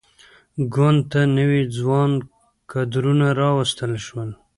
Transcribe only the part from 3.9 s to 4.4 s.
شول.